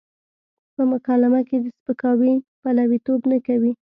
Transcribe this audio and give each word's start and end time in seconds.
په 0.75 0.81
مکالمه 0.91 1.41
کې 1.47 1.57
د 1.59 1.65
سپکاوي 1.77 2.33
پلويتوب 2.61 3.21
نه 3.31 3.37
کوي. 3.47 3.71